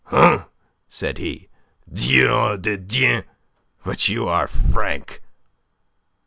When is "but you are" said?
3.85-4.47